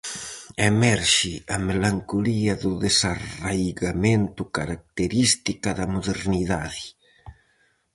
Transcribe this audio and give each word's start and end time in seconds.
Emerxe 0.71 1.33
a 1.55 1.57
melancolía 1.69 2.53
do 2.63 2.71
desarraigamento 2.85 4.41
característica 4.57 5.69
da 5.79 5.85
modernidade. 5.95 6.83